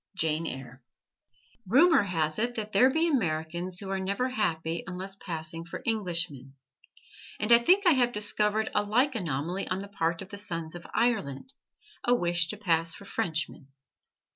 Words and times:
Jane 0.15 0.47
Eyre 0.47 0.81
[Illustration: 1.67 1.67
CHARLOTTE 1.67 1.67
BRONTE] 1.69 1.81
Rumor 1.93 2.03
has 2.05 2.39
it 2.39 2.55
that 2.55 2.71
there 2.71 2.89
be 2.89 3.07
Americans 3.07 3.77
who 3.77 3.91
are 3.91 3.99
never 3.99 4.29
happy 4.29 4.83
unless 4.87 5.15
passing 5.15 5.63
for 5.63 5.83
Englishmen. 5.85 6.55
And 7.39 7.51
I 7.51 7.59
think 7.59 7.85
I 7.85 7.91
have 7.91 8.11
discovered 8.11 8.71
a 8.73 8.81
like 8.83 9.13
anomaly 9.13 9.67
on 9.67 9.77
the 9.77 9.87
part 9.87 10.23
of 10.23 10.29
the 10.29 10.39
sons 10.39 10.73
of 10.73 10.87
Ireland 10.91 11.53
a 12.03 12.15
wish 12.15 12.47
to 12.47 12.57
pass 12.57 12.95
for 12.95 13.05
Frenchmen. 13.05 13.67